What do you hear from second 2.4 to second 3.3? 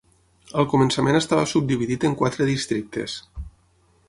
districtes.